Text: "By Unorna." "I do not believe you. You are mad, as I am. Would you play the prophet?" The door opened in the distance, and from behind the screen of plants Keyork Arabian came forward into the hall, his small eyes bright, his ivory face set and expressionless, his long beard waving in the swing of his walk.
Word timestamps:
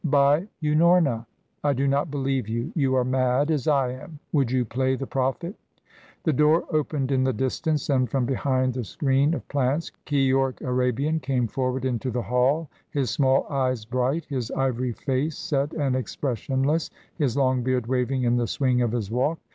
"By 0.03 0.47
Unorna." 0.63 1.27
"I 1.63 1.73
do 1.73 1.87
not 1.87 2.09
believe 2.09 2.49
you. 2.49 2.71
You 2.73 2.95
are 2.95 3.03
mad, 3.05 3.51
as 3.51 3.67
I 3.67 3.91
am. 3.91 4.17
Would 4.31 4.49
you 4.49 4.65
play 4.65 4.95
the 4.95 5.05
prophet?" 5.05 5.53
The 6.23 6.33
door 6.33 6.65
opened 6.71 7.11
in 7.11 7.23
the 7.23 7.31
distance, 7.31 7.87
and 7.87 8.09
from 8.09 8.25
behind 8.25 8.73
the 8.73 8.83
screen 8.83 9.35
of 9.35 9.47
plants 9.47 9.91
Keyork 10.07 10.59
Arabian 10.61 11.19
came 11.19 11.45
forward 11.45 11.85
into 11.85 12.09
the 12.09 12.23
hall, 12.23 12.67
his 12.89 13.11
small 13.11 13.45
eyes 13.47 13.85
bright, 13.85 14.25
his 14.25 14.49
ivory 14.49 14.93
face 14.93 15.37
set 15.37 15.71
and 15.73 15.95
expressionless, 15.95 16.89
his 17.19 17.37
long 17.37 17.61
beard 17.61 17.85
waving 17.85 18.23
in 18.23 18.37
the 18.37 18.47
swing 18.47 18.81
of 18.81 18.93
his 18.93 19.11
walk. 19.11 19.37